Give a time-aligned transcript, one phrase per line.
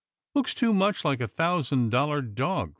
[0.33, 2.69] "Looks too much like a thousand dollar dog.